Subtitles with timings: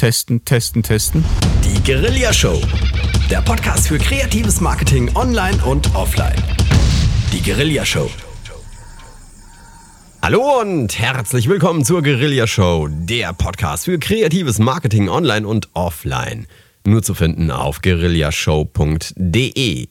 [0.00, 1.22] Testen, testen, testen.
[1.62, 2.58] Die Guerilla Show.
[3.30, 6.42] Der Podcast für kreatives Marketing online und offline.
[7.34, 8.08] Die Guerilla Show.
[10.22, 16.46] Hallo und herzlich willkommen zur Guerilla Show, der Podcast für kreatives Marketing online und offline.
[16.86, 19.86] Nur zu finden auf guerillashow.de.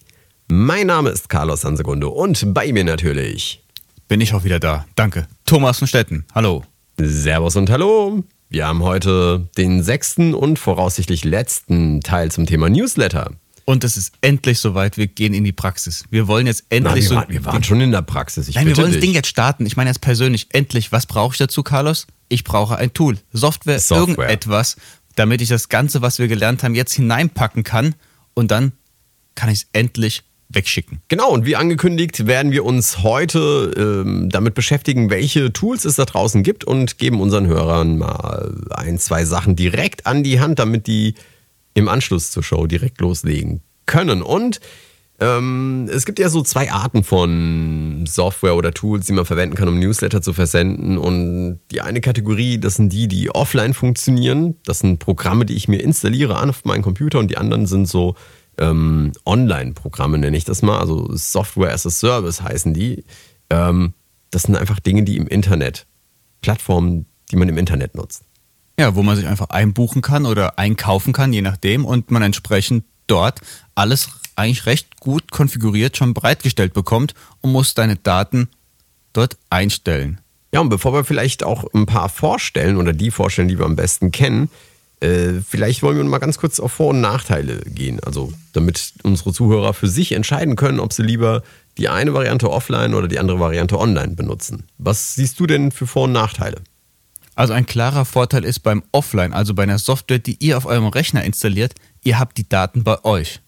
[0.47, 3.63] Mein Name ist Carlos Sansegundo und bei mir natürlich
[4.07, 4.87] bin ich auch wieder da.
[4.95, 5.27] Danke.
[5.45, 6.25] Thomas von Stetten.
[6.33, 6.63] Hallo.
[6.97, 8.23] Servus und hallo.
[8.51, 13.31] Wir haben heute den sechsten und voraussichtlich letzten Teil zum Thema Newsletter.
[13.65, 16.05] Und es ist endlich soweit, wir gehen in die Praxis.
[16.09, 17.15] Wir wollen jetzt endlich Nein, wir, so.
[17.15, 18.47] waren, wir waren schon in der Praxis.
[18.47, 19.67] Ich Nein, wir wollen das Ding jetzt starten.
[19.67, 22.07] Ich meine jetzt persönlich, endlich, was brauche ich dazu, Carlos?
[22.27, 24.77] Ich brauche ein Tool, Software, Software, irgendetwas,
[25.13, 27.93] damit ich das Ganze, was wir gelernt haben, jetzt hineinpacken kann
[28.33, 28.71] und dann
[29.35, 31.01] kann ich es endlich wegschicken.
[31.07, 36.05] Genau, und wie angekündigt werden wir uns heute ähm, damit beschäftigen, welche Tools es da
[36.05, 40.87] draußen gibt und geben unseren Hörern mal ein, zwei Sachen direkt an die Hand, damit
[40.87, 41.13] die
[41.75, 44.23] im Anschluss zur Show direkt loslegen können.
[44.23, 44.59] Und
[45.19, 49.67] ähm, es gibt ja so zwei Arten von Software oder Tools, die man verwenden kann,
[49.67, 50.97] um Newsletter zu versenden.
[50.97, 54.55] Und die eine Kategorie, das sind die, die offline funktionieren.
[54.65, 58.15] Das sind Programme, die ich mir installiere auf meinen Computer und die anderen sind so
[58.59, 63.03] ähm, Online-Programme, nenne ich das mal, also Software as a Service heißen die.
[63.49, 63.93] Ähm,
[64.31, 65.87] das sind einfach Dinge, die im Internet,
[66.41, 68.23] Plattformen, die man im Internet nutzt.
[68.79, 72.85] Ja, wo man sich einfach einbuchen kann oder einkaufen kann, je nachdem, und man entsprechend
[73.07, 73.41] dort
[73.75, 78.47] alles eigentlich recht gut konfiguriert schon bereitgestellt bekommt und muss deine Daten
[79.11, 80.21] dort einstellen.
[80.53, 83.75] Ja, und bevor wir vielleicht auch ein paar vorstellen oder die vorstellen, die wir am
[83.75, 84.49] besten kennen,
[85.01, 87.99] äh, vielleicht wollen wir mal ganz kurz auf Vor- und Nachteile gehen.
[88.05, 91.43] Also, damit unsere Zuhörer für sich entscheiden können, ob sie lieber
[91.77, 94.65] die eine Variante offline oder die andere Variante online benutzen.
[94.77, 96.61] Was siehst du denn für Vor- und Nachteile?
[97.35, 100.87] Also ein klarer Vorteil ist beim Offline, also bei einer Software, die ihr auf eurem
[100.87, 103.39] Rechner installiert, ihr habt die Daten bei euch.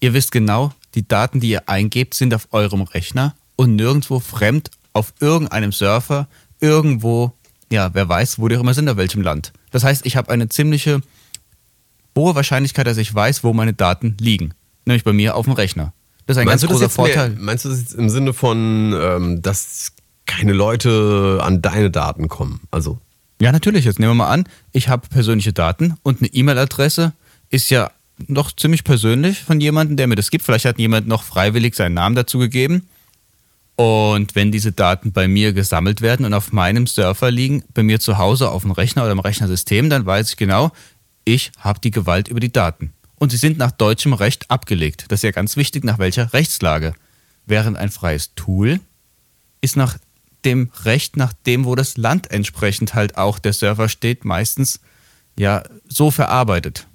[0.00, 4.72] Ihr wisst genau, die Daten, die ihr eingebt, sind auf eurem Rechner und nirgendwo fremd
[4.92, 6.26] auf irgendeinem Surfer,
[6.58, 7.32] irgendwo,
[7.70, 9.52] ja, wer weiß, wo die auch immer sind, auf welchem Land.
[9.70, 11.00] Das heißt, ich habe eine ziemliche
[12.16, 14.54] hohe Wahrscheinlichkeit, dass ich weiß, wo meine Daten liegen.
[14.84, 15.92] Nämlich bei mir auf dem Rechner.
[16.26, 17.30] Das ist ein meinst ganz großer Vorteil.
[17.30, 19.92] Mehr, meinst du das jetzt im Sinne von, ähm, dass
[20.26, 22.60] keine Leute an deine Daten kommen?
[22.70, 22.98] Also.
[23.40, 23.84] Ja, natürlich.
[23.84, 27.12] Jetzt nehmen wir mal an, ich habe persönliche Daten und eine E-Mail-Adresse
[27.50, 27.90] ist ja
[28.26, 30.44] noch ziemlich persönlich von jemandem, der mir das gibt.
[30.44, 32.88] Vielleicht hat jemand noch freiwillig seinen Namen dazu gegeben.
[33.78, 38.00] Und wenn diese Daten bei mir gesammelt werden und auf meinem Surfer liegen, bei mir
[38.00, 40.72] zu Hause auf dem Rechner oder im Rechnersystem, dann weiß ich genau,
[41.24, 42.92] ich habe die Gewalt über die Daten.
[43.20, 45.04] Und sie sind nach deutschem Recht abgelegt.
[45.08, 46.92] Das ist ja ganz wichtig, nach welcher Rechtslage.
[47.46, 48.80] Während ein freies Tool
[49.60, 49.96] ist nach
[50.44, 54.80] dem Recht, nach dem, wo das Land entsprechend halt auch der Server steht, meistens
[55.38, 56.88] ja so verarbeitet.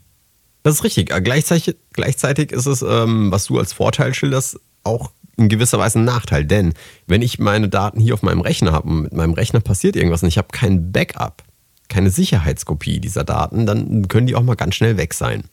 [0.63, 1.07] Das ist richtig.
[1.07, 6.05] Gleichzeitig, gleichzeitig ist es, ähm, was du als Vorteil schilderst, auch in gewisser Weise ein
[6.05, 6.73] Nachteil, denn
[7.07, 10.21] wenn ich meine Daten hier auf meinem Rechner habe und mit meinem Rechner passiert irgendwas
[10.21, 11.43] und ich habe kein Backup,
[11.89, 15.43] keine Sicherheitskopie dieser Daten, dann können die auch mal ganz schnell weg sein.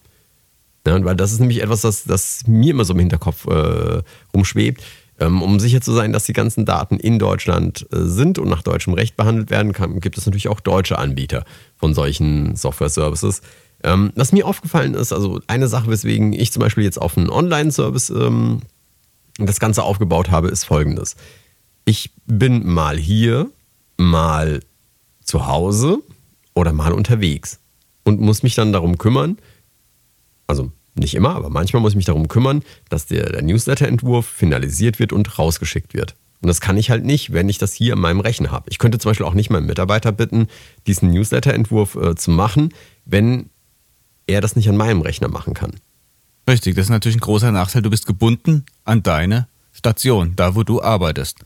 [0.86, 4.02] Ja, weil das ist nämlich etwas, das, das mir immer so im Hinterkopf äh,
[4.34, 4.82] rumschwebt.
[5.18, 8.62] Ähm, um sicher zu sein, dass die ganzen Daten in Deutschland äh, sind und nach
[8.62, 11.44] deutschem Recht behandelt werden kann, gibt es natürlich auch deutsche Anbieter
[11.76, 13.42] von solchen Software-Services.
[13.82, 17.28] Ähm, was mir aufgefallen ist, also eine Sache, weswegen ich zum Beispiel jetzt auf einen
[17.28, 18.62] Online-Service ähm,
[19.38, 21.16] das Ganze aufgebaut habe, ist folgendes.
[21.84, 23.50] Ich bin mal hier,
[23.96, 24.60] mal
[25.22, 25.98] zu Hause
[26.54, 27.60] oder mal unterwegs
[28.04, 29.38] und muss mich dann darum kümmern,
[30.46, 34.98] also nicht immer, aber manchmal muss ich mich darum kümmern, dass der, der Newsletter-Entwurf finalisiert
[34.98, 36.16] wird und rausgeschickt wird.
[36.42, 38.70] Und das kann ich halt nicht, wenn ich das hier in meinem Rechner habe.
[38.70, 40.48] Ich könnte zum Beispiel auch nicht meinen Mitarbeiter bitten,
[40.86, 42.74] diesen Newsletter-Entwurf äh, zu machen,
[43.04, 43.50] wenn
[44.26, 45.72] er das nicht an meinem Rechner machen kann.
[46.48, 47.82] Richtig, das ist natürlich ein großer Nachteil.
[47.82, 51.38] Du bist gebunden an deine Station, da wo du arbeitest.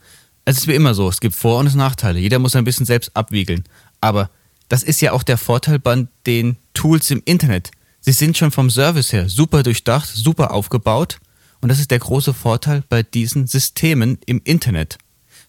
[0.45, 2.19] Es ist wie immer so, es gibt Vor- und Nachteile.
[2.19, 3.65] Jeder muss ein bisschen selbst abwiegeln.
[4.01, 4.31] Aber
[4.69, 7.71] das ist ja auch der Vorteil bei den Tools im Internet.
[8.01, 11.19] Sie sind schon vom Service her super durchdacht, super aufgebaut.
[11.61, 14.99] Und das ist der große Vorteil bei diesen Systemen im Internet.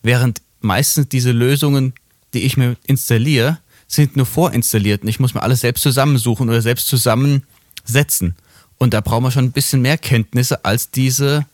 [0.02, 1.94] Während meistens diese Lösungen,
[2.34, 6.62] die ich mir installiere, sind nur vorinstalliert und ich muss mir alles selbst zusammensuchen oder
[6.62, 8.36] selbst zusammensetzen.
[8.77, 11.45] Und da brauchen wir schon ein bisschen mehr Kenntnisse als diese,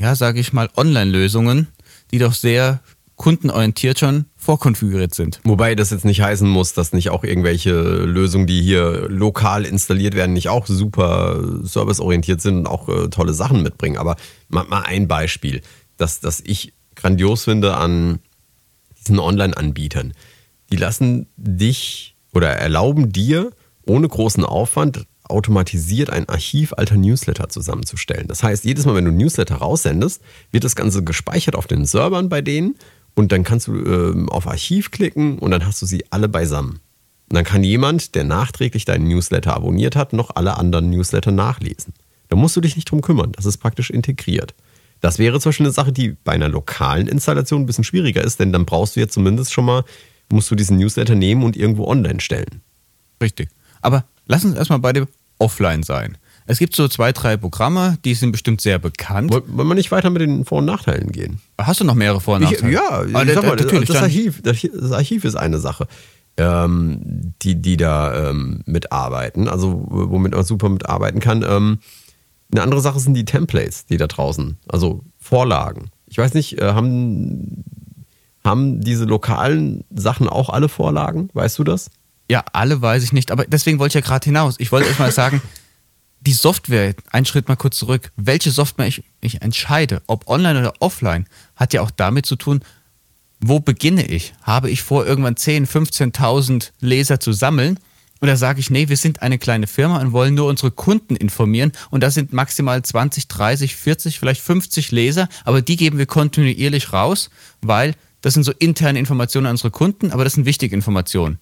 [0.00, 1.68] ja, sage ich mal, Online-Lösungen,
[2.10, 2.80] die doch sehr
[3.16, 5.40] kundenorientiert schon vorkonfiguriert sind.
[5.44, 10.14] Wobei das jetzt nicht heißen muss, dass nicht auch irgendwelche Lösungen, die hier lokal installiert
[10.14, 13.98] werden, nicht auch super serviceorientiert sind und auch äh, tolle Sachen mitbringen.
[13.98, 14.16] Aber
[14.48, 15.60] mal, mal ein Beispiel,
[15.96, 18.20] das, das ich grandios finde an
[19.00, 20.14] diesen Online-Anbietern.
[20.70, 23.50] Die lassen dich oder erlauben dir
[23.84, 28.28] ohne großen Aufwand automatisiert ein Archiv alter Newsletter zusammenzustellen.
[28.28, 32.28] Das heißt, jedes Mal, wenn du Newsletter raussendest, wird das Ganze gespeichert auf den Servern
[32.28, 32.76] bei denen
[33.14, 36.80] und dann kannst du äh, auf Archiv klicken und dann hast du sie alle beisammen.
[37.28, 41.92] Und dann kann jemand, der nachträglich deinen Newsletter abonniert hat, noch alle anderen Newsletter nachlesen.
[42.28, 43.32] Da musst du dich nicht drum kümmern.
[43.32, 44.54] Das ist praktisch integriert.
[45.00, 48.40] Das wäre zum Beispiel eine Sache, die bei einer lokalen Installation ein bisschen schwieriger ist,
[48.40, 49.84] denn dann brauchst du jetzt zumindest schon mal,
[50.30, 52.62] musst du diesen Newsletter nehmen und irgendwo online stellen.
[53.22, 53.48] Richtig.
[53.80, 55.08] Aber lass uns erstmal bei dem
[55.38, 56.16] Offline sein.
[56.46, 59.30] Es gibt so zwei, drei Programme, die sind bestimmt sehr bekannt.
[59.30, 61.40] Wollen wir nicht weiter mit den Vor- und Nachteilen gehen?
[61.58, 62.68] Hast du noch mehrere Vor- und Nachteile?
[62.68, 63.88] Ich, ja, ich sag mal, natürlich.
[63.88, 65.86] Das Archiv, das Archiv ist eine Sache,
[66.38, 71.44] ähm, die, die da ähm, mitarbeiten, also womit man super mitarbeiten kann.
[71.46, 71.80] Ähm,
[72.50, 75.90] eine andere Sache sind die Templates, die da draußen, also Vorlagen.
[76.06, 77.62] Ich weiß nicht, äh, haben,
[78.42, 81.28] haben diese lokalen Sachen auch alle Vorlagen?
[81.34, 81.90] Weißt du das?
[82.30, 84.56] Ja, alle weiß ich nicht, aber deswegen wollte ich ja gerade hinaus.
[84.58, 85.40] Ich wollte erst mal sagen,
[86.20, 90.74] die Software, einen Schritt mal kurz zurück, welche Software ich, ich entscheide, ob online oder
[90.80, 91.26] offline,
[91.56, 92.60] hat ja auch damit zu tun,
[93.40, 94.34] wo beginne ich?
[94.42, 97.78] Habe ich vor, irgendwann 10, 15.000 Leser zu sammeln?
[98.20, 101.70] Oder sage ich, nee, wir sind eine kleine Firma und wollen nur unsere Kunden informieren
[101.90, 106.92] und das sind maximal 20, 30, 40, vielleicht 50 Leser, aber die geben wir kontinuierlich
[106.92, 111.38] raus, weil das sind so interne Informationen an unsere Kunden, aber das sind wichtige Informationen.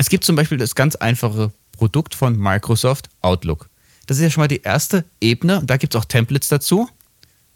[0.00, 3.68] Es gibt zum Beispiel das ganz einfache Produkt von Microsoft Outlook.
[4.06, 5.60] Das ist ja schon mal die erste Ebene.
[5.66, 6.88] Da gibt es auch Templates dazu.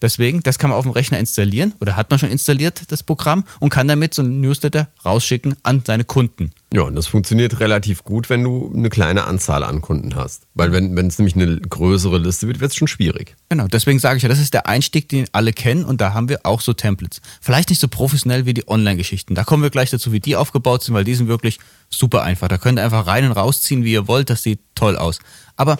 [0.02, 3.44] Deswegen, das kann man auf dem Rechner installieren oder hat man schon installiert, das Programm,
[3.60, 6.50] und kann damit so ein Newsletter rausschicken an seine Kunden.
[6.72, 10.46] Ja, und das funktioniert relativ gut, wenn du eine kleine Anzahl an Kunden hast.
[10.54, 13.36] Weil wenn, es nämlich eine größere Liste wird, wird es schon schwierig.
[13.50, 16.30] Genau, deswegen sage ich ja, das ist der Einstieg, den alle kennen und da haben
[16.30, 17.20] wir auch so Templates.
[17.42, 19.34] Vielleicht nicht so professionell wie die Online-Geschichten.
[19.34, 21.60] Da kommen wir gleich dazu, wie die aufgebaut sind, weil die sind wirklich
[21.90, 22.48] super einfach.
[22.48, 24.30] Da könnt ihr einfach rein und rausziehen, wie ihr wollt.
[24.30, 25.18] Das sieht toll aus.
[25.56, 25.78] Aber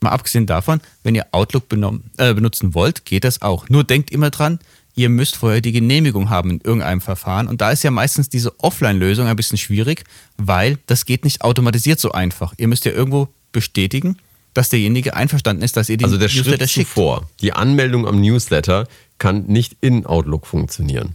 [0.00, 3.68] Mal abgesehen davon, wenn ihr Outlook äh, benutzen wollt, geht das auch.
[3.68, 4.60] Nur denkt immer dran,
[4.98, 7.46] ihr müsst vorher die Genehmigung haben in irgendeinem Verfahren.
[7.46, 10.04] Und da ist ja meistens diese Offline-Lösung ein bisschen schwierig,
[10.36, 12.52] weil das geht nicht automatisiert so einfach.
[12.58, 14.16] Ihr müsst ja irgendwo bestätigen,
[14.54, 16.88] dass derjenige einverstanden ist, dass ihr die also der Newsletter Schritt schickt.
[16.88, 21.14] Zuvor, die Anmeldung am Newsletter kann nicht in Outlook funktionieren.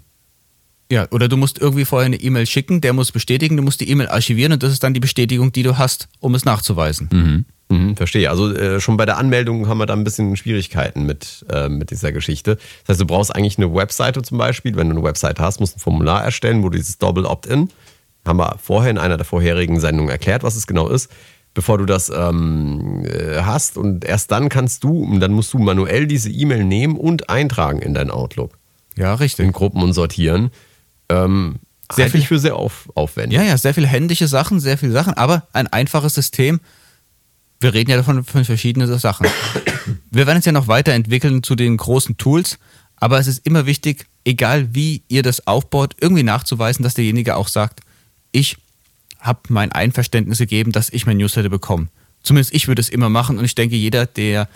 [0.89, 3.89] Ja, oder du musst irgendwie vorher eine E-Mail schicken, der muss bestätigen, du musst die
[3.89, 7.09] E-Mail archivieren und das ist dann die Bestätigung, die du hast, um es nachzuweisen.
[7.12, 7.45] Mhm.
[7.74, 8.30] Mhm, verstehe.
[8.30, 11.90] Also äh, schon bei der Anmeldung haben wir da ein bisschen Schwierigkeiten mit, äh, mit
[11.90, 12.58] dieser Geschichte.
[12.81, 14.75] Das heißt, du brauchst eigentlich eine Webseite zum Beispiel.
[14.75, 17.70] Wenn du eine Webseite hast, musst du ein Formular erstellen, wo du dieses Double Opt-in,
[18.25, 21.10] haben wir vorher in einer der vorherigen Sendungen erklärt, was es genau ist,
[21.56, 23.78] bevor du das ähm, äh, hast.
[23.78, 27.80] Und erst dann kannst du, und dann musst du manuell diese E-Mail nehmen und eintragen
[27.80, 28.60] in dein Outlook.
[28.96, 29.46] Ja, richtig.
[29.46, 30.52] In Gruppen und sortieren.
[31.10, 31.56] Ähm,
[31.92, 33.38] sehr viel für sehr auf, aufwendig.
[33.38, 36.60] Ja, ja, sehr viele händische Sachen, sehr viele Sachen, aber ein einfaches System
[37.63, 39.27] wir reden ja davon von verschiedenen Sachen.
[40.12, 42.60] Wir werden es ja noch weiterentwickeln zu den großen Tools,
[42.98, 47.48] aber es ist immer wichtig, egal wie ihr das aufbaut, irgendwie nachzuweisen, dass derjenige auch
[47.48, 47.81] sagt,
[48.31, 48.57] ich
[49.19, 51.88] habe mein Einverständnis gegeben, dass ich mein Newsletter bekomme.
[52.21, 54.48] Zumindest ich würde es immer machen und ich denke, jeder, der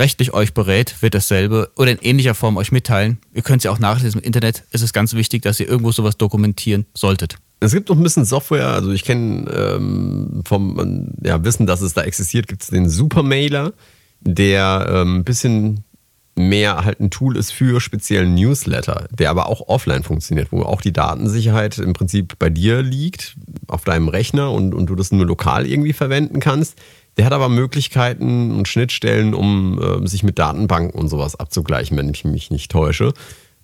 [0.00, 3.18] rechtlich euch berät, wird dasselbe oder in ähnlicher Form euch mitteilen.
[3.32, 4.64] Ihr könnt es ja auch nachlesen im Internet.
[4.72, 7.36] Es ist ganz wichtig, dass ihr irgendwo sowas dokumentieren solltet.
[7.60, 11.92] Es gibt noch ein bisschen Software, also ich kenne ähm, vom ja, Wissen, dass es
[11.92, 13.74] da existiert, gibt es den Supermailer,
[14.20, 15.84] der ähm, ein bisschen
[16.36, 20.80] mehr halt ein Tool ist für speziellen Newsletter, der aber auch offline funktioniert, wo auch
[20.80, 23.36] die Datensicherheit im Prinzip bei dir liegt,
[23.68, 26.78] auf deinem Rechner und, und du das nur lokal irgendwie verwenden kannst.
[27.20, 32.08] Der hat aber Möglichkeiten und Schnittstellen, um äh, sich mit Datenbanken und sowas abzugleichen, wenn
[32.08, 33.12] ich mich nicht täusche.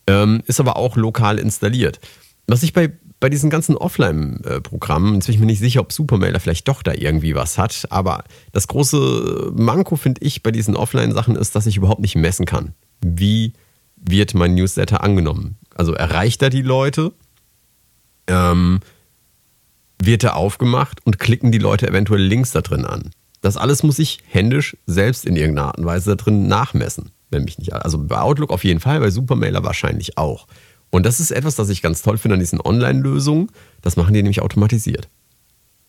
[0.07, 1.99] Ähm, ist aber auch lokal installiert.
[2.47, 6.39] Was ich bei bei diesen ganzen Offline-Programmen, jetzt bin ich mir nicht sicher, ob Supermailer
[6.39, 11.35] vielleicht doch da irgendwie was hat, aber das große Manko, finde ich, bei diesen Offline-Sachen
[11.35, 12.75] ist, dass ich überhaupt nicht messen kann.
[13.01, 13.55] Wie
[13.97, 15.57] wird mein Newsletter angenommen?
[15.75, 17.15] Also erreicht er die Leute?
[18.27, 18.81] Ähm,
[19.99, 23.13] wird er aufgemacht und klicken die Leute eventuell Links da drin an?
[23.41, 27.11] Das alles muss ich händisch selbst in irgendeiner Art und Weise da drin nachmessen.
[27.31, 30.47] Wenn mich nicht, also bei Outlook auf jeden Fall, bei Supermailer wahrscheinlich auch.
[30.91, 33.51] Und das ist etwas, das ich ganz toll finde an diesen Online-Lösungen.
[33.83, 35.09] Das machen die nämlich automatisiert.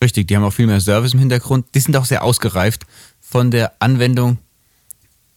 [0.04, 1.66] Richtig, die haben auch viel mehr Service im Hintergrund.
[1.74, 2.86] Die sind auch sehr ausgereift
[3.20, 4.38] von der Anwendung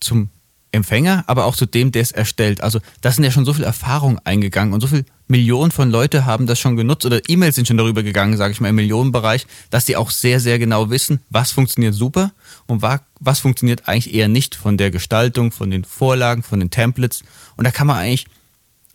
[0.00, 0.29] zum
[0.73, 2.62] Empfänger, aber auch zu dem, der es erstellt.
[2.62, 6.27] Also da sind ja schon so viel Erfahrung eingegangen und so viele Millionen von Leute
[6.27, 9.47] haben das schon genutzt oder E-Mails sind schon darüber gegangen, sage ich mal, im Millionenbereich,
[9.71, 12.33] dass die auch sehr, sehr genau wissen, was funktioniert super
[12.67, 17.23] und was funktioniert eigentlich eher nicht von der Gestaltung, von den Vorlagen, von den Templates.
[17.57, 18.27] Und da kann man eigentlich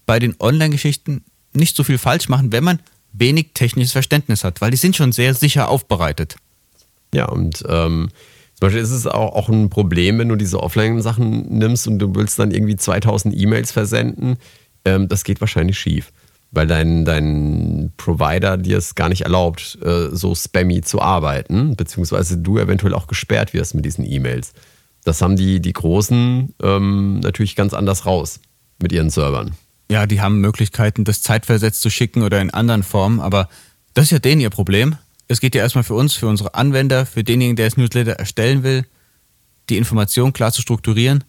[0.06, 2.80] bei den Online-Geschichten nicht so viel falsch machen, wenn man
[3.14, 6.36] wenig technisches Verständnis hat, weil die sind schon sehr sicher aufbereitet.
[7.14, 8.10] Ja, und ähm,
[8.66, 12.16] zum Beispiel ist es auch, auch ein Problem, wenn du diese Offline-Sachen nimmst und du
[12.16, 14.38] willst dann irgendwie 2000 E-Mails versenden.
[14.86, 16.12] Ähm, das geht wahrscheinlich schief,
[16.50, 22.40] weil dein, dein Provider dir es gar nicht erlaubt, äh, so spammy zu arbeiten, beziehungsweise
[22.40, 24.54] du eventuell auch gesperrt wirst mit diesen E-Mails.
[25.04, 28.40] Das haben die, die Großen ähm, natürlich ganz anders raus
[28.82, 29.52] mit ihren Servern.
[29.92, 33.48] Ja, die haben Möglichkeiten, das zeitversetzt zu schicken oder in anderen Formen, aber
[33.94, 34.96] das ist ja denen ihr Problem.
[35.28, 38.64] Es geht ja erstmal für uns, für unsere Anwender, für denjenigen, der das Newsletter erstellen
[38.64, 38.86] will,
[39.70, 41.24] die Information klar zu strukturieren.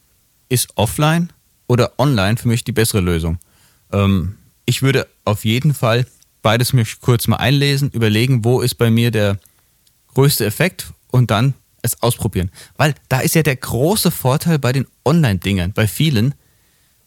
[0.48, 1.32] Ist offline
[1.66, 3.38] oder online für mich die bessere Lösung?
[3.92, 4.36] Ähm,
[4.66, 6.06] ich würde auf jeden Fall
[6.42, 9.38] beides mich kurz mal einlesen, überlegen, wo ist bei mir der
[10.14, 12.50] größte Effekt und dann es ausprobieren.
[12.76, 16.34] Weil da ist ja der große Vorteil bei den Online-Dingern, bei vielen,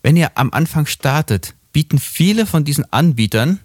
[0.01, 3.59] wenn ihr am Anfang startet, bieten viele von diesen Anbietern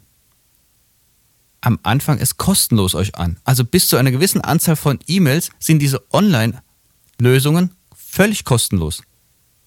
[1.65, 3.39] am Anfang es kostenlos euch an.
[3.45, 9.03] Also bis zu einer gewissen Anzahl von E-Mails sind diese Online-Lösungen völlig kostenlos.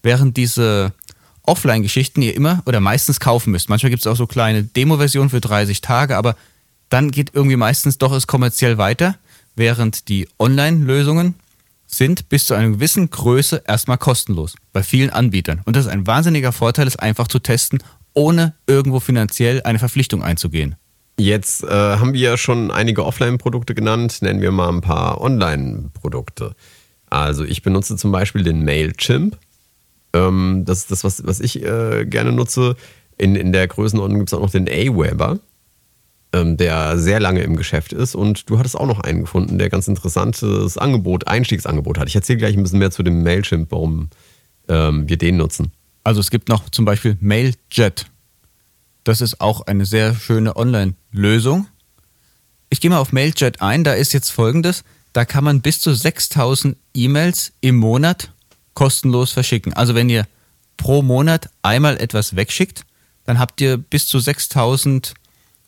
[0.02, 0.92] Während diese
[1.42, 3.68] Offline-Geschichten ihr immer oder meistens kaufen müsst.
[3.68, 6.36] Manchmal gibt es auch so kleine Demo-Versionen für 30 Tage, aber
[6.88, 9.16] dann geht irgendwie meistens doch es kommerziell weiter,
[9.56, 11.34] während die Online-Lösungen
[11.86, 15.62] sind bis zu einer gewissen Größe erstmal kostenlos bei vielen Anbietern.
[15.64, 17.82] Und das ist ein wahnsinniger Vorteil, es einfach zu testen,
[18.14, 20.76] ohne irgendwo finanziell eine Verpflichtung einzugehen.
[21.18, 26.54] Jetzt äh, haben wir ja schon einige Offline-Produkte genannt, nennen wir mal ein paar Online-Produkte.
[27.10, 29.36] Also ich benutze zum Beispiel den Mailchimp.
[30.12, 32.76] Ähm, das ist das, was, was ich äh, gerne nutze.
[33.16, 35.40] In, in der Größenordnung gibt es auch noch den Aweber,
[36.32, 38.14] ähm, der sehr lange im Geschäft ist.
[38.14, 42.08] Und du hattest auch noch einen gefunden, der ganz interessantes Angebot, Einstiegsangebot hat.
[42.08, 44.08] Ich erzähle gleich ein bisschen mehr zu dem Mailchimp, warum
[44.68, 45.72] ähm, wir den nutzen.
[46.04, 48.06] Also es gibt noch zum Beispiel Mailjet.
[49.08, 51.66] Das ist auch eine sehr schöne Online-Lösung.
[52.68, 54.84] Ich gehe mal auf Mailjet ein, da ist jetzt folgendes.
[55.14, 58.34] Da kann man bis zu 6000 E-Mails im Monat
[58.74, 59.72] kostenlos verschicken.
[59.72, 60.26] Also wenn ihr
[60.76, 62.84] pro Monat einmal etwas wegschickt,
[63.24, 65.14] dann habt ihr bis zu 6000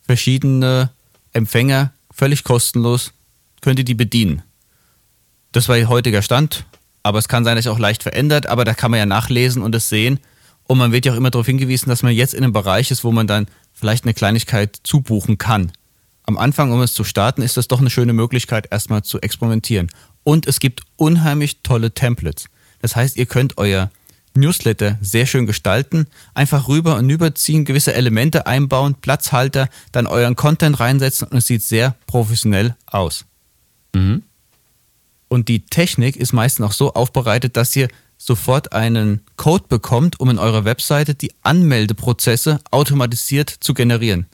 [0.03, 0.91] verschiedene
[1.33, 3.11] Empfänger völlig kostenlos,
[3.61, 4.43] könnt ihr die bedienen.
[5.51, 6.63] Das war ihr heutiger Stand,
[7.01, 9.63] aber es kann sein, dass sich auch leicht verändert, aber da kann man ja nachlesen
[9.63, 10.19] und es sehen.
[10.71, 13.03] Und man wird ja auch immer darauf hingewiesen, dass man jetzt in einem Bereich ist,
[13.03, 15.73] wo man dann vielleicht eine Kleinigkeit zubuchen kann.
[16.23, 19.89] Am Anfang, um es zu starten, ist das doch eine schöne Möglichkeit, erstmal zu experimentieren.
[20.23, 22.45] Und es gibt unheimlich tolle Templates.
[22.79, 23.91] Das heißt, ihr könnt euer
[24.33, 30.79] Newsletter sehr schön gestalten, einfach rüber und überziehen, gewisse Elemente einbauen, Platzhalter, dann euren Content
[30.79, 33.25] reinsetzen und es sieht sehr professionell aus.
[33.93, 34.23] Mhm.
[35.27, 37.89] Und die Technik ist meistens auch so aufbereitet, dass ihr
[38.21, 44.27] sofort einen Code bekommt, um in eurer Webseite die Anmeldeprozesse automatisiert zu generieren.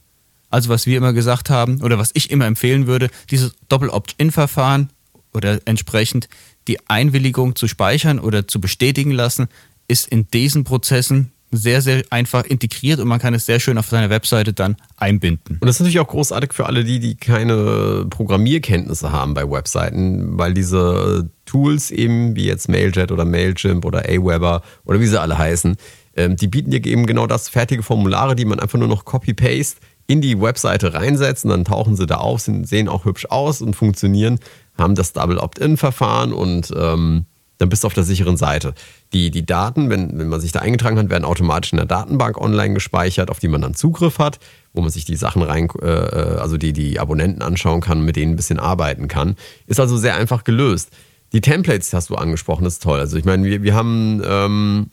[0.50, 4.90] Also was wir immer gesagt haben oder was ich immer empfehlen würde, dieses Doppel-Opt-in-Verfahren
[5.34, 6.28] oder entsprechend
[6.68, 9.48] die Einwilligung zu speichern oder zu bestätigen lassen,
[9.88, 13.88] ist in diesen Prozessen sehr, sehr einfach integriert und man kann es sehr schön auf
[13.88, 15.58] seiner Webseite dann einbinden.
[15.60, 20.38] Und das ist natürlich auch großartig für alle die, die keine Programmierkenntnisse haben bei Webseiten,
[20.38, 25.38] weil diese Tools eben wie jetzt Mailjet oder Mailchimp oder Aweber oder wie sie alle
[25.38, 25.78] heißen,
[26.18, 29.80] ähm, die bieten dir eben genau das, fertige Formulare, die man einfach nur noch copy-paste
[30.08, 33.76] in die Webseite reinsetzt und dann tauchen sie da auf, sehen auch hübsch aus und
[33.76, 34.40] funktionieren,
[34.78, 37.26] haben das Double Opt-in-Verfahren und ähm,
[37.58, 38.74] dann bist du auf der sicheren Seite.
[39.14, 42.38] Die, die Daten, wenn, wenn man sich da eingetragen hat, werden automatisch in der Datenbank
[42.40, 44.40] online gespeichert, auf die man dann Zugriff hat,
[44.74, 48.16] wo man sich die Sachen rein, äh, äh, also die, die Abonnenten anschauen kann, mit
[48.16, 49.36] denen ein bisschen arbeiten kann.
[49.66, 50.90] Ist also sehr einfach gelöst.
[51.34, 53.00] Die Templates hast du angesprochen, ist toll.
[53.00, 54.92] Also ich meine, wir, wir haben ähm,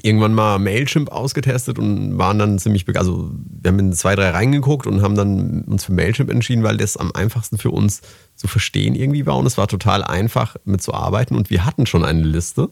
[0.00, 2.86] irgendwann mal Mailchimp ausgetestet und waren dann ziemlich.
[2.96, 3.30] Also
[3.60, 6.96] wir haben in zwei, drei reingeguckt und haben dann uns für Mailchimp entschieden, weil das
[6.96, 8.00] am einfachsten für uns
[8.34, 12.22] zu verstehen irgendwie war und es war total einfach mitzuarbeiten und wir hatten schon eine
[12.22, 12.70] Liste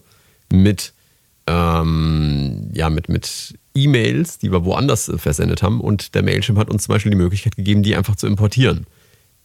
[0.50, 0.94] mit
[1.46, 6.84] ähm, ja mit mit E-Mails, die wir woanders versendet haben und der Mailchimp hat uns
[6.84, 8.86] zum Beispiel die Möglichkeit gegeben, die einfach zu importieren.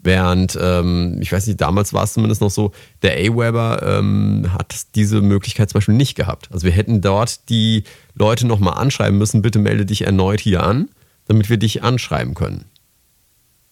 [0.06, 2.72] Während, ähm, ich weiß nicht, damals war es zumindest noch so,
[3.02, 6.48] der Aweber ähm, hat diese Möglichkeit zum Beispiel nicht gehabt.
[6.52, 10.90] Also wir hätten dort die Leute nochmal anschreiben müssen, bitte melde dich erneut hier an,
[11.28, 12.66] damit wir dich anschreiben können.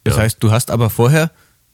[0.03, 0.23] Das ja.
[0.23, 1.29] heißt, du hast aber vorher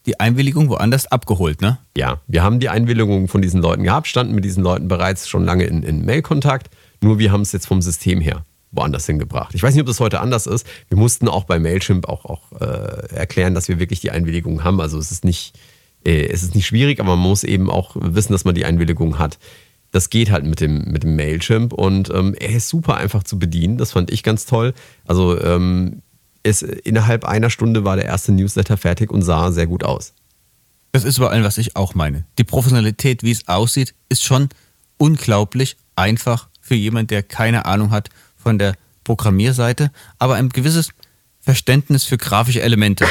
[0.06, 1.78] die Einwilligung woanders abgeholt, ne?
[1.96, 5.46] Ja, wir haben die Einwilligung von diesen Leuten gehabt, standen mit diesen Leuten bereits schon
[5.46, 6.70] lange in, in Mailkontakt,
[7.02, 9.56] nur wir haben es jetzt vom System her woanders hingebracht.
[9.56, 10.66] Ich weiß nicht, ob das heute anders ist.
[10.90, 14.80] Wir mussten auch bei Mailchimp auch, auch äh, erklären, dass wir wirklich die Einwilligung haben.
[14.80, 15.58] Also es ist nicht,
[16.06, 19.18] äh, es ist nicht schwierig, aber man muss eben auch wissen, dass man die Einwilligung
[19.18, 19.40] hat.
[19.92, 23.40] Das geht halt mit dem, mit dem Mailchimp und ähm, er ist super einfach zu
[23.40, 23.78] bedienen.
[23.78, 24.74] Das fand ich ganz toll.
[25.08, 26.04] Also ähm,
[26.44, 30.14] es, innerhalb einer Stunde war der erste Newsletter fertig und sah sehr gut aus.
[30.92, 32.26] Das ist bei allem, was ich auch meine.
[32.38, 34.50] Die Professionalität, wie es aussieht, ist schon
[34.98, 38.10] unglaublich einfach für jemand, der keine Ahnung hat
[38.50, 40.90] von der Programmierseite, aber ein gewisses
[41.40, 43.06] Verständnis für grafische Elemente.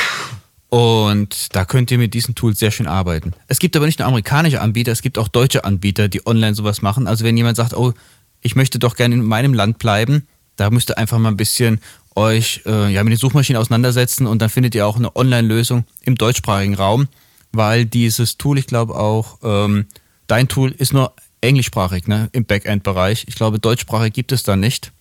[0.69, 3.35] Und da könnt ihr mit diesen Tools sehr schön arbeiten.
[3.47, 6.83] Es gibt aber nicht nur amerikanische Anbieter, es gibt auch deutsche Anbieter, die online sowas
[6.83, 7.07] machen.
[7.07, 7.95] Also wenn jemand sagt, oh,
[8.43, 10.27] ich möchte doch gerne in meinem Land bleiben,
[10.57, 11.79] da müsst ihr einfach mal ein bisschen
[12.17, 16.17] euch äh, ja, mit den Suchmaschinen auseinandersetzen und dann findet ihr auch eine Online-Lösung im
[16.17, 17.07] deutschsprachigen Raum,
[17.53, 19.87] weil dieses Tool, ich glaube auch, ähm,
[20.27, 23.27] dein Tool ist nur englischsprachig ne, im Backend-Bereich.
[23.29, 24.93] Ich glaube, deutschsprachig gibt es da nicht.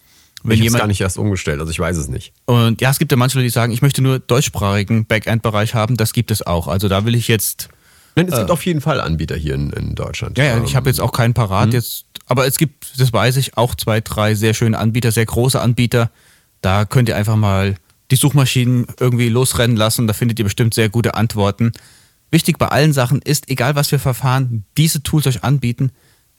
[0.43, 2.33] Wenn ich habe gar nicht erst umgestellt, also ich weiß es nicht.
[2.45, 5.97] Und ja, es gibt ja manche, die sagen, ich möchte nur deutschsprachigen Backend-Bereich haben.
[5.97, 6.67] Das gibt es auch.
[6.67, 7.69] Also da will ich jetzt.
[8.15, 10.37] Nein, es äh, gibt auf jeden Fall Anbieter hier in, in Deutschland.
[10.37, 11.67] Ja, ja ich habe jetzt auch keinen parat.
[11.67, 11.73] Mhm.
[11.73, 15.59] Jetzt, aber es gibt, das weiß ich, auch zwei, drei sehr schöne Anbieter, sehr große
[15.59, 16.11] Anbieter.
[16.61, 17.75] Da könnt ihr einfach mal
[18.11, 20.07] die Suchmaschinen irgendwie losrennen lassen.
[20.07, 21.71] Da findet ihr bestimmt sehr gute Antworten.
[22.29, 25.91] Wichtig bei allen Sachen ist, egal was für Verfahren diese Tools euch anbieten,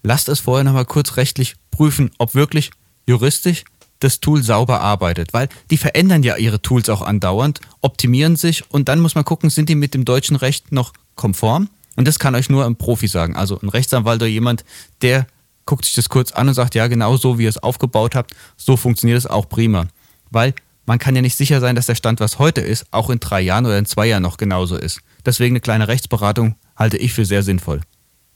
[0.02, 2.70] lasst es vorher nochmal kurz rechtlich prüfen, ob wirklich
[3.06, 3.64] juristisch
[4.00, 8.88] das Tool sauber arbeitet, weil die verändern ja ihre Tools auch andauernd, optimieren sich und
[8.88, 11.68] dann muss man gucken, sind die mit dem deutschen Recht noch konform?
[11.96, 14.64] Und das kann euch nur ein Profi sagen, also ein Rechtsanwalt oder jemand,
[15.02, 15.26] der
[15.66, 18.34] guckt sich das kurz an und sagt, ja, genau so wie ihr es aufgebaut habt,
[18.56, 19.86] so funktioniert es auch prima.
[20.30, 20.54] Weil
[20.86, 23.42] man kann ja nicht sicher sein, dass der Stand, was heute ist, auch in drei
[23.42, 25.00] Jahren oder in zwei Jahren noch genauso ist.
[25.26, 27.82] Deswegen eine kleine Rechtsberatung halte ich für sehr sinnvoll.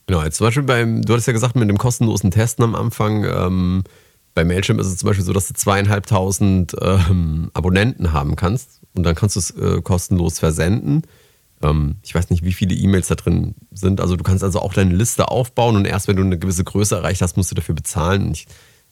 [0.06, 3.24] Genau, jetzt zum Beispiel beim, du hattest ja gesagt, mit dem kostenlosen Testen am Anfang,
[3.24, 3.84] ähm,
[4.34, 9.04] bei Mailchimp ist es zum Beispiel so, dass du zweieinhalbtausend ähm, Abonnenten haben kannst und
[9.04, 11.02] dann kannst du es äh, kostenlos versenden.
[11.62, 14.00] Ähm, ich weiß nicht, wie viele E-Mails da drin sind.
[14.00, 16.96] Also du kannst also auch deine Liste aufbauen und erst wenn du eine gewisse Größe
[16.96, 18.32] erreicht hast, musst du dafür bezahlen.
[18.32, 18.46] Ich,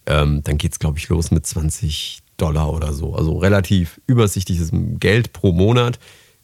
[0.07, 3.15] ähm, dann geht es, glaube ich, los mit 20 Dollar oder so.
[3.15, 5.99] Also relativ übersichtliches Geld pro Monat.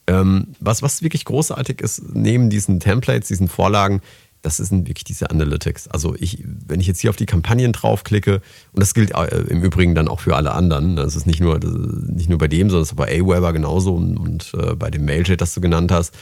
[0.08, 4.02] Ähm, was, was wirklich großartig ist, neben diesen Templates, diesen Vorlagen,
[4.46, 5.88] das sind wirklich diese Analytics.
[5.88, 8.40] Also ich, wenn ich jetzt hier auf die Kampagnen draufklicke,
[8.72, 11.58] und das gilt äh, im Übrigen dann auch für alle anderen, das ist nicht nur,
[11.58, 15.04] nicht nur bei dem, sondern es ist bei Aweber genauso und, und äh, bei dem
[15.04, 16.14] Mailjet, das du genannt hast.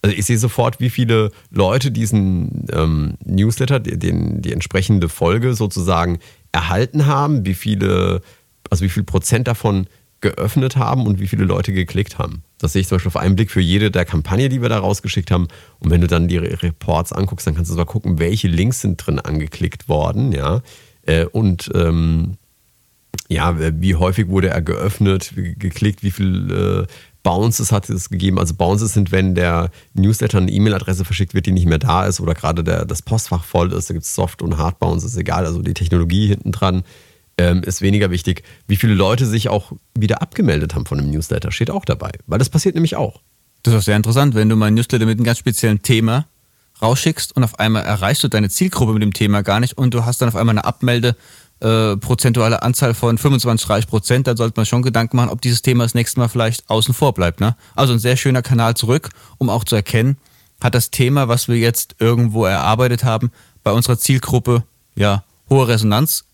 [0.00, 6.20] Also ich sehe sofort, wie viele Leute diesen ähm, Newsletter, den, die entsprechende Folge sozusagen
[6.52, 8.22] erhalten haben, wie viele,
[8.70, 9.88] also wie viel Prozent davon
[10.22, 12.42] geöffnet haben und wie viele Leute geklickt haben.
[12.58, 14.78] Das sehe ich zum Beispiel auf einen Blick für jede der Kampagne, die wir da
[14.78, 15.48] rausgeschickt haben.
[15.80, 18.96] Und wenn du dann die Reports anguckst, dann kannst du sogar gucken, welche Links sind
[19.04, 20.62] drin angeklickt worden, ja.
[21.02, 22.38] Äh, und ähm,
[23.28, 28.38] ja, wie häufig wurde er geöffnet, geklickt, wie viel äh, Bounces hat es gegeben.
[28.38, 32.20] Also Bounces sind, wenn der Newsletter eine E-Mail-Adresse verschickt wird, die nicht mehr da ist
[32.20, 33.90] oder gerade der, das Postfach voll ist.
[33.90, 35.46] Da gibt es Soft- und Hard-Bounces, egal.
[35.46, 36.82] Also die Technologie hinten dran
[37.42, 38.44] ähm, ist weniger wichtig.
[38.68, 42.12] Wie viele Leute sich auch wieder abgemeldet haben von einem Newsletter, steht auch dabei.
[42.26, 43.20] Weil das passiert nämlich auch.
[43.62, 46.26] Das ist auch sehr interessant, wenn du mal ein Newsletter mit einem ganz speziellen Thema
[46.80, 50.04] rausschickst und auf einmal erreichst du deine Zielgruppe mit dem Thema gar nicht und du
[50.04, 51.16] hast dann auf einmal eine Abmelde
[51.60, 55.62] äh, prozentuale Anzahl von 25, 30 Prozent, dann sollte man schon Gedanken machen, ob dieses
[55.62, 57.40] Thema das nächste Mal vielleicht außen vor bleibt.
[57.40, 57.56] Ne?
[57.76, 60.16] Also ein sehr schöner Kanal zurück, um auch zu erkennen,
[60.60, 63.30] hat das Thema, was wir jetzt irgendwo erarbeitet haben,
[63.62, 64.64] bei unserer Zielgruppe
[64.96, 66.24] ja hohe Resonanz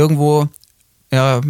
[0.00, 0.48] irgendwo
[1.12, 1.40] ja,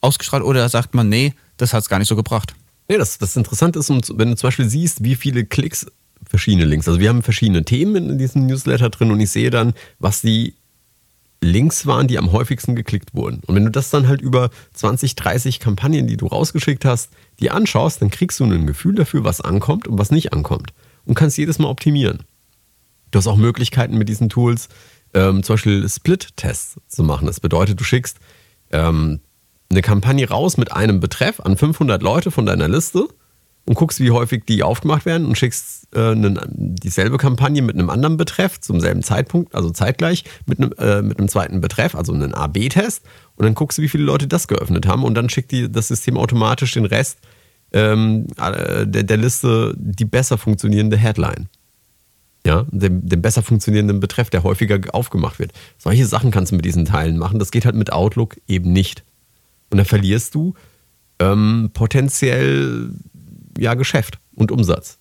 [0.00, 2.54] ausgestrahlt oder sagt man, nee, das hat es gar nicht so gebracht?
[2.88, 5.86] Nee, das, das Interessante ist, wenn du zum Beispiel siehst, wie viele Klicks
[6.24, 9.74] verschiedene Links, also wir haben verschiedene Themen in diesem Newsletter drin und ich sehe dann,
[9.98, 10.54] was die
[11.40, 13.40] Links waren, die am häufigsten geklickt wurden.
[13.46, 17.10] Und wenn du das dann halt über 20, 30 Kampagnen, die du rausgeschickt hast,
[17.40, 20.72] dir anschaust, dann kriegst du ein Gefühl dafür, was ankommt und was nicht ankommt.
[21.04, 22.22] Und kannst jedes Mal optimieren.
[23.10, 24.68] Du hast auch Möglichkeiten mit diesen Tools,
[25.16, 27.26] ähm, zum Beispiel Split-Tests zu machen.
[27.26, 28.18] Das bedeutet, du schickst
[28.70, 29.20] ähm,
[29.70, 33.08] eine Kampagne raus mit einem Betreff an 500 Leute von deiner Liste
[33.64, 37.90] und guckst, wie häufig die aufgemacht werden und schickst äh, einen, dieselbe Kampagne mit einem
[37.90, 42.12] anderen Betreff zum selben Zeitpunkt, also zeitgleich, mit einem, äh, mit einem zweiten Betreff, also
[42.12, 43.02] einen A-B-Test.
[43.36, 45.88] Und dann guckst du, wie viele Leute das geöffnet haben und dann schickt die, das
[45.88, 47.18] System automatisch den Rest
[47.72, 51.48] ähm, äh, der, der Liste die besser funktionierende Headline
[52.46, 55.52] ja, dem, dem besser funktionierenden Betreff, der häufiger aufgemacht wird.
[55.78, 57.40] Solche Sachen kannst du mit diesen Teilen machen.
[57.40, 59.02] Das geht halt mit Outlook eben nicht.
[59.68, 60.54] Und dann verlierst du
[61.18, 62.90] ähm, potenziell
[63.58, 64.98] ja Geschäft und Umsatz.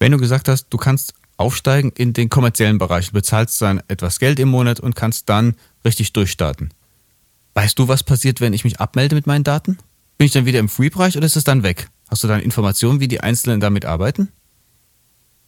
[0.00, 4.18] Wenn du gesagt hast, du kannst aufsteigen in den kommerziellen Bereich, du bezahlst dann etwas
[4.18, 5.54] Geld im Monat und kannst dann
[5.84, 6.74] richtig durchstarten.
[7.54, 9.78] Weißt du, was passiert, wenn ich mich abmelde mit meinen Daten?
[10.16, 11.88] Bin ich dann wieder im Free-Bereich oder ist es dann weg?
[12.10, 14.32] Hast du dann Informationen, wie die Einzelnen damit arbeiten?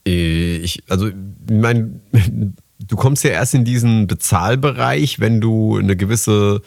[0.06, 1.14] Äh, ich, also, ich
[1.50, 2.00] meine,
[2.78, 6.62] du kommst ja erst in diesen Bezahlbereich, wenn du eine gewisse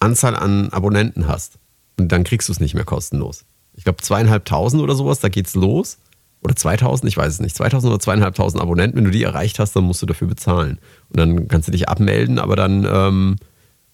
[0.00, 1.58] Anzahl an Abonnenten hast.
[1.98, 3.44] Und dann kriegst du es nicht mehr kostenlos.
[3.74, 5.98] Ich glaube, zweieinhalbtausend oder sowas, da geht's los.
[6.42, 9.74] oder 2000, ich weiß es nicht, 2000 oder 2500 Abonnenten, wenn du die erreicht hast,
[9.74, 10.78] dann musst du dafür bezahlen.
[11.08, 13.36] Und dann kannst du dich abmelden, aber dann ähm,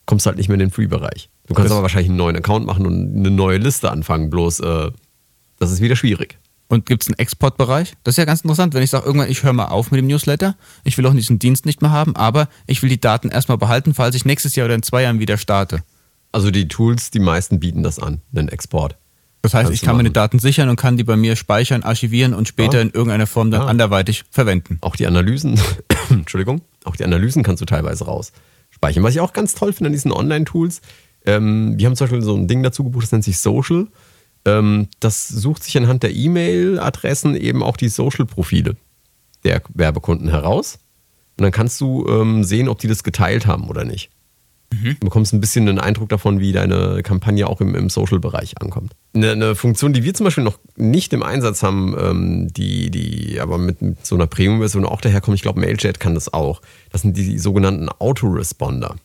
[0.07, 1.31] kommst du halt nicht mehr in den Free-Bereich.
[1.47, 4.61] Du kannst Das- aber wahrscheinlich einen neuen Account machen und eine neue Liste anfangen, bloß
[4.61, 4.91] äh,
[5.59, 6.39] das ist wieder schwierig.
[6.73, 7.93] Und gibt es einen Exportbereich?
[8.03, 10.07] Das ist ja ganz interessant, wenn ich sage, irgendwann, ich höre mal auf mit dem
[10.07, 13.59] Newsletter, ich will auch diesen Dienst nicht mehr haben, aber ich will die Daten erstmal
[13.59, 15.83] behalten, falls ich nächstes Jahr oder in zwei Jahren wieder starte.
[16.33, 18.97] Also die Tools, die meisten bieten das an, einen Export.
[19.43, 20.15] Das heißt, Kannst ich kann meine machen.
[20.15, 22.81] Daten sichern und kann die bei mir speichern, archivieren und später Ja.
[22.85, 23.67] in irgendeiner Form dann Ja.
[23.67, 24.79] anderweitig verwenden.
[24.81, 25.61] Auch die Analysen,
[26.09, 28.33] Entschuldigung, auch die Analysen kannst du teilweise raus
[28.71, 29.03] speichern.
[29.03, 30.81] Was ich auch ganz toll finde an diesen Online-Tools,
[31.27, 33.89] ähm, wir haben zum Beispiel so ein Ding dazu gebucht, das nennt sich Social.
[34.45, 38.77] Ähm, das sucht sich anhand der E-Mail-Adressen eben auch die Social-Profile
[39.45, 40.79] der Werbekunden heraus.
[41.39, 44.11] Und dann kannst du ähm, sehen, ob die das geteilt haben oder nicht.
[44.71, 48.95] Du bekommst ein bisschen einen Eindruck davon, wie deine Kampagne auch im, im Social-Bereich ankommt.
[49.13, 53.39] Eine, eine Funktion, die wir zum Beispiel noch nicht im Einsatz haben, ähm, die, die
[53.39, 56.63] aber mit, mit so einer Premium-Version auch daherkommt, ich glaube, Mailjet kann das auch.
[56.91, 58.97] Das sind die sogenannten Autoresponder.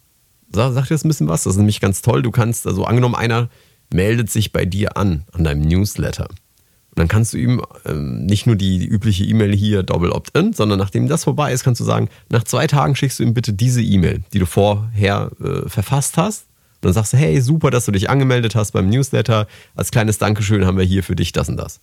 [0.53, 1.43] Sa- Sagt dir das ein bisschen was?
[1.43, 2.21] Das ist nämlich ganz toll.
[2.21, 3.49] Du kannst, also angenommen, einer
[3.91, 6.27] meldet sich bei dir an, an deinem Newsletter.
[6.29, 10.53] Und dann kannst du ihm ähm, nicht nur die, die übliche E-Mail hier Double Opt-in,
[10.53, 13.53] sondern nachdem das vorbei ist, kannst du sagen, nach zwei Tagen schickst du ihm bitte
[13.53, 16.45] diese E-Mail, die du vorher äh, verfasst hast.
[16.77, 19.47] Und dann sagst du, hey, super, dass du dich angemeldet hast beim Newsletter.
[19.75, 21.79] Als kleines Dankeschön haben wir hier für dich das und das.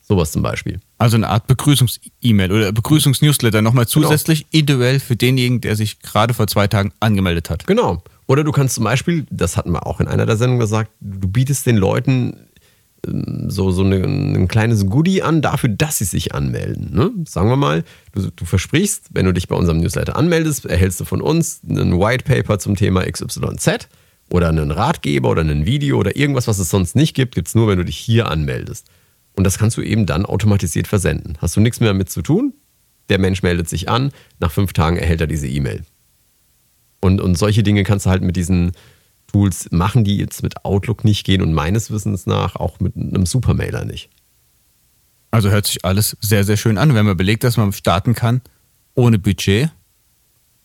[0.00, 0.80] Sowas zum Beispiel.
[0.98, 4.06] Also eine Art Begrüßungs-E-Mail oder Begrüßungsnewsletter nochmal Genau.
[4.08, 7.66] zusätzlich, individuell für denjenigen, der sich gerade vor zwei Tagen angemeldet hat.
[7.68, 8.02] Genau.
[8.32, 11.28] Oder du kannst zum Beispiel, das hatten wir auch in einer der Sendungen gesagt, du
[11.28, 12.46] bietest den Leuten
[13.06, 16.94] ähm, so, so eine, ein kleines Goodie an dafür, dass sie sich anmelden.
[16.94, 17.10] Ne?
[17.28, 21.04] Sagen wir mal, du, du versprichst, wenn du dich bei unserem Newsletter anmeldest, erhältst du
[21.04, 23.90] von uns ein White Paper zum Thema XYZ
[24.30, 27.54] oder einen Ratgeber oder ein Video oder irgendwas, was es sonst nicht gibt, gibt es
[27.54, 28.88] nur, wenn du dich hier anmeldest.
[29.36, 31.36] Und das kannst du eben dann automatisiert versenden.
[31.42, 32.54] Hast du nichts mehr damit zu tun?
[33.10, 35.82] Der Mensch meldet sich an, nach fünf Tagen erhält er diese E-Mail.
[37.02, 38.72] Und, und solche Dinge kannst du halt mit diesen
[39.26, 43.26] Tools machen, die jetzt mit Outlook nicht gehen und meines Wissens nach auch mit einem
[43.26, 44.08] Supermailer nicht.
[45.32, 46.94] Also hört sich alles sehr, sehr schön an.
[46.94, 48.40] Wenn man belegt, dass man starten kann
[48.94, 49.70] ohne Budget,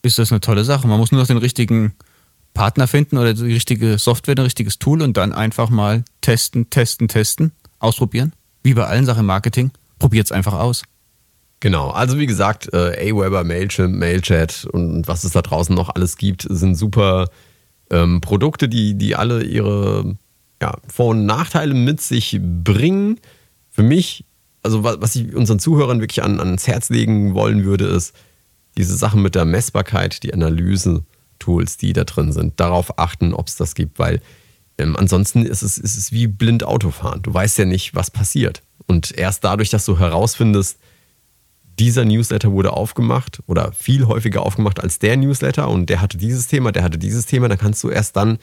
[0.03, 0.87] ist das eine tolle Sache.
[0.87, 1.95] Man muss nur noch den richtigen
[2.53, 7.07] Partner finden oder die richtige Software, ein richtiges Tool und dann einfach mal testen, testen,
[7.07, 8.33] testen, ausprobieren.
[8.63, 9.71] Wie bei allen Sachen im Marketing.
[9.97, 10.83] Probiert es einfach aus.
[11.59, 16.17] Genau, also wie gesagt, äh, Aweber, Mailchimp, Mailchat und was es da draußen noch alles
[16.17, 17.29] gibt, sind super
[17.89, 20.17] ähm, Produkte, die, die alle ihre
[20.61, 23.19] ja, Vor- und Nachteile mit sich bringen.
[23.71, 24.25] Für mich,
[24.61, 28.15] also was, was ich unseren Zuhörern wirklich an, ans Herz legen wollen würde, ist
[28.77, 33.55] diese Sachen mit der Messbarkeit, die Analyse-Tools, die da drin sind, darauf achten, ob es
[33.55, 34.21] das gibt, weil
[34.77, 37.23] ähm, ansonsten ist es, ist es wie blind Autofahren.
[37.23, 38.61] Du weißt ja nicht, was passiert.
[38.85, 40.77] Und erst dadurch, dass du herausfindest,
[41.79, 46.47] dieser Newsletter wurde aufgemacht oder viel häufiger aufgemacht als der Newsletter und der hatte dieses
[46.47, 48.39] Thema, der hatte dieses Thema, dann kannst du erst dann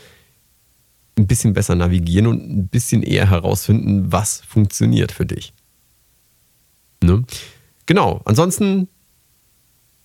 [1.18, 5.52] ein bisschen besser navigieren und ein bisschen eher herausfinden, was funktioniert für dich.
[7.02, 7.24] Ne?
[7.86, 8.88] Genau, ansonsten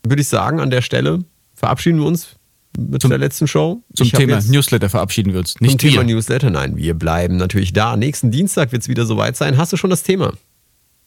[0.03, 2.35] würde ich sagen, an der Stelle verabschieden wir uns
[2.77, 3.81] mit Zum- der letzten Show.
[3.95, 5.53] Zum Ich Thema Newsletter verabschieden wir uns.
[5.53, 6.15] zum Nicht Thema wir.
[6.15, 7.95] Newsletter, nein, wir bleiben natürlich da.
[7.97, 9.57] Nächsten Dienstag wird es wieder soweit sein.
[9.57, 10.33] Hast du schon das Thema?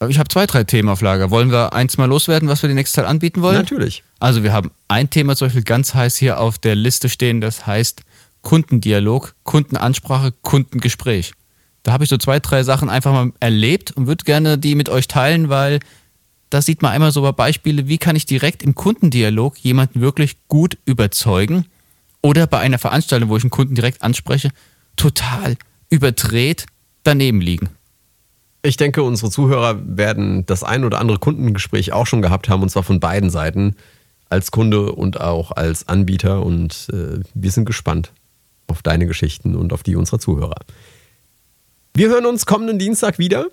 [0.08, 1.30] Ich habe zwei, drei Themen auf Lager.
[1.30, 3.56] Wollen wir eins mal loswerden, was wir die nächste Zeit anbieten wollen?
[3.56, 4.02] Natürlich.
[4.20, 7.66] Also wir haben ein Thema zum Beispiel ganz heiß hier auf der Liste stehen, das
[7.66, 8.02] heißt
[8.42, 11.32] Kundendialog, Kundenansprache, Kundengespräch.
[11.82, 14.88] Da habe ich so zwei, drei Sachen einfach mal erlebt und würde gerne die mit
[14.88, 15.80] euch teilen, weil
[16.50, 20.36] da sieht man einmal so bei Beispiele, wie kann ich direkt im Kundendialog jemanden wirklich
[20.48, 21.66] gut überzeugen
[22.20, 24.50] oder bei einer Veranstaltung, wo ich einen Kunden direkt anspreche,
[24.96, 25.56] total
[25.88, 26.66] überdreht
[27.04, 27.70] daneben liegen.
[28.64, 32.68] Ich denke, unsere Zuhörer werden das ein oder andere Kundengespräch auch schon gehabt haben, und
[32.68, 33.74] zwar von beiden Seiten,
[34.28, 36.44] als Kunde und auch als Anbieter.
[36.44, 38.12] Und äh, wir sind gespannt
[38.68, 40.60] auf deine Geschichten und auf die unserer Zuhörer.
[41.94, 43.48] Wir hören uns kommenden Dienstag wieder,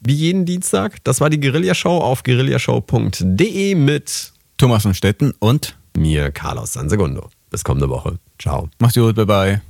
[0.00, 1.02] wie jeden Dienstag.
[1.04, 7.30] Das war die Guerilla-Show auf guerillashow.de mit Thomas von Stetten und mir, Carlos Sansegundo.
[7.50, 8.18] Bis kommende Woche.
[8.38, 8.68] Ciao.
[8.78, 9.62] macht's gut, bye bye.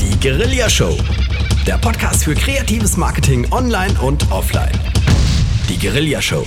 [0.00, 0.96] Die Guerilla Show.
[1.66, 4.72] Der Podcast für kreatives Marketing online und offline.
[5.68, 6.44] Die Guerilla Show.